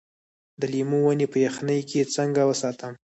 [0.59, 2.93] د لیمو ونې په یخنۍ کې څنګه وساتم؟